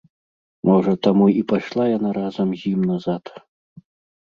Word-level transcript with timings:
Можа, 0.69 0.93
таму 1.07 1.27
і 1.41 1.43
пайшла 1.51 1.85
яна 1.97 2.09
разам 2.19 2.57
з 2.63 2.73
ім 2.73 2.81
назад. 2.95 3.23